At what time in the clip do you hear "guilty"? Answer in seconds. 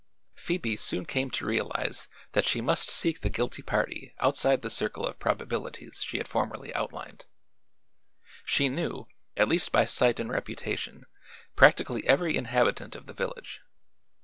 3.29-3.61